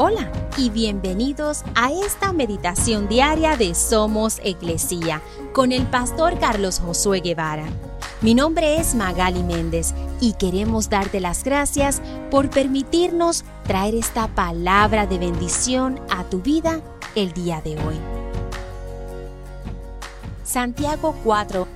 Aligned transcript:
Hola 0.00 0.30
y 0.56 0.70
bienvenidos 0.70 1.64
a 1.74 1.90
esta 1.90 2.32
meditación 2.32 3.08
diaria 3.08 3.56
de 3.56 3.74
Somos 3.74 4.38
Iglesia 4.44 5.20
con 5.52 5.72
el 5.72 5.88
pastor 5.88 6.38
Carlos 6.38 6.78
Josué 6.78 7.18
Guevara. 7.18 7.64
Mi 8.20 8.32
nombre 8.32 8.76
es 8.78 8.94
Magali 8.94 9.42
Méndez 9.42 9.94
y 10.20 10.34
queremos 10.34 10.88
darte 10.88 11.18
las 11.18 11.42
gracias 11.42 12.00
por 12.30 12.48
permitirnos 12.48 13.42
traer 13.64 13.96
esta 13.96 14.28
palabra 14.28 15.08
de 15.08 15.18
bendición 15.18 16.00
a 16.10 16.22
tu 16.22 16.42
vida 16.42 16.80
el 17.16 17.32
día 17.32 17.60
de 17.60 17.72
hoy. 17.72 17.96
Santiago 20.44 21.16
4 21.24 21.66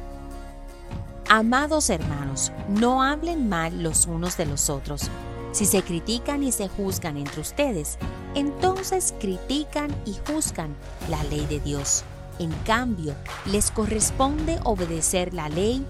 Amados 1.29 1.91
hermanos, 1.91 2.53
no 2.69 3.03
hablen 3.03 3.49
mal 3.49 3.83
los 3.83 4.07
unos 4.07 4.37
de 4.37 4.47
los 4.47 4.71
otros 4.71 5.11
si 5.53 5.67
se 5.67 5.83
critican 5.83 6.43
y 6.43 6.51
se 6.51 6.69
juzgan 6.69 7.19
entre 7.19 7.43
ustedes, 7.43 7.99
entonces 8.35 9.15
critican 9.21 9.95
y 10.07 10.17
juzgan 10.27 10.75
la 11.11 11.23
ley 11.25 11.47
de 11.47 11.61
Dios. 11.61 12.05
En 12.39 12.51
cambio, 12.65 13.15
les 13.45 13.71
corresponde 13.71 14.59
obedecer 14.65 15.35
la 15.35 15.49
ley, 15.51 15.87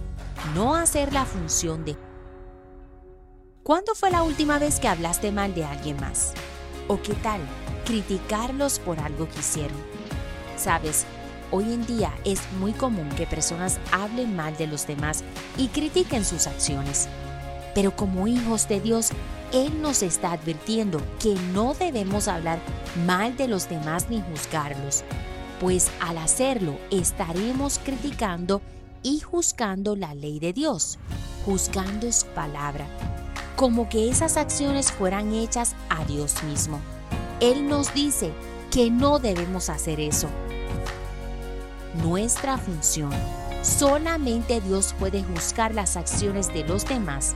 no 0.54 0.74
hacer 0.74 1.12
la 1.12 1.24
función 1.24 1.84
de... 1.84 1.96
¿Cuándo 3.62 3.94
fue 3.94 4.10
la 4.10 4.24
última 4.24 4.58
vez 4.58 4.80
que 4.80 4.88
hablaste 4.88 5.30
mal 5.30 5.54
de 5.54 5.64
alguien 5.64 5.96
más? 6.00 6.34
¿O 6.88 7.00
qué 7.00 7.14
tal 7.14 7.40
criticarlos 7.86 8.80
por 8.80 8.98
algo 8.98 9.28
que 9.28 9.38
hicieron? 9.38 9.78
Sabes, 10.56 11.06
hoy 11.52 11.72
en 11.72 11.86
día 11.86 12.12
es 12.24 12.40
muy 12.58 12.72
común 12.72 13.08
que 13.10 13.26
personas 13.26 13.78
hablen 13.92 14.34
mal 14.34 14.56
de 14.56 14.66
los 14.66 14.88
demás 14.88 15.22
y 15.56 15.68
critiquen 15.68 16.24
sus 16.24 16.48
acciones. 16.48 17.08
Pero 17.74 17.96
como 17.96 18.26
hijos 18.26 18.68
de 18.68 18.80
Dios, 18.80 19.10
Él 19.52 19.80
nos 19.80 20.02
está 20.02 20.32
advirtiendo 20.32 21.00
que 21.18 21.34
no 21.52 21.74
debemos 21.74 22.28
hablar 22.28 22.58
mal 23.06 23.36
de 23.36 23.48
los 23.48 23.68
demás 23.68 24.08
ni 24.10 24.20
juzgarlos, 24.20 25.04
pues 25.60 25.90
al 26.00 26.18
hacerlo 26.18 26.76
estaremos 26.90 27.78
criticando 27.78 28.60
y 29.02 29.20
juzgando 29.20 29.96
la 29.96 30.14
ley 30.14 30.38
de 30.38 30.52
Dios, 30.52 30.98
juzgando 31.44 32.10
su 32.12 32.26
palabra, 32.26 32.86
como 33.56 33.88
que 33.88 34.08
esas 34.08 34.36
acciones 34.36 34.92
fueran 34.92 35.34
hechas 35.34 35.74
a 35.88 36.04
Dios 36.04 36.42
mismo. 36.44 36.80
Él 37.40 37.68
nos 37.68 37.92
dice 37.94 38.32
que 38.70 38.90
no 38.90 39.18
debemos 39.18 39.68
hacer 39.68 40.00
eso. 40.00 40.28
Nuestra 42.02 42.56
función, 42.56 43.10
solamente 43.62 44.60
Dios 44.60 44.94
puede 44.98 45.22
juzgar 45.22 45.74
las 45.74 45.96
acciones 45.96 46.52
de 46.52 46.64
los 46.64 46.84
demás 46.86 47.34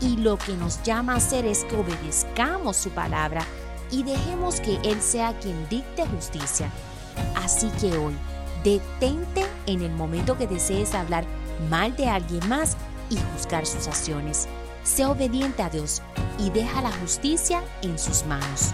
y 0.00 0.16
lo 0.16 0.38
que 0.38 0.54
nos 0.54 0.82
llama 0.82 1.14
a 1.14 1.16
hacer 1.16 1.46
es 1.46 1.64
que 1.64 1.76
obedezcamos 1.76 2.76
su 2.76 2.90
palabra 2.90 3.44
y 3.90 4.02
dejemos 4.02 4.60
que 4.60 4.76
Él 4.84 5.00
sea 5.00 5.38
quien 5.38 5.68
dicte 5.68 6.06
justicia. 6.06 6.70
Así 7.36 7.68
que 7.80 7.96
hoy, 7.96 8.14
detente 8.64 9.44
en 9.66 9.82
el 9.82 9.92
momento 9.92 10.36
que 10.36 10.46
desees 10.46 10.94
hablar 10.94 11.24
mal 11.70 11.96
de 11.96 12.08
alguien 12.08 12.46
más 12.48 12.76
y 13.10 13.16
juzgar 13.16 13.66
sus 13.66 13.86
acciones. 13.86 14.48
Sea 14.82 15.10
obediente 15.10 15.62
a 15.62 15.70
Dios 15.70 16.02
y 16.38 16.50
deja 16.50 16.82
la 16.82 16.92
justicia 16.92 17.62
en 17.82 17.98
sus 17.98 18.24
manos. 18.24 18.72